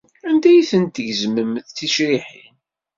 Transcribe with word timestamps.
Anda 0.27 0.47
ay 0.51 0.61
tent-tgezmem 0.69 1.51
d 1.59 1.67
ticriḥin? 1.69 2.53